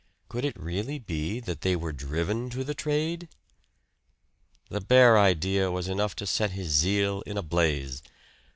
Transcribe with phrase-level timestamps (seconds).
[0.29, 3.29] Could it really be that they were driven to the trade?
[4.69, 8.01] The bare idea was enough to set his zeal in a blaze.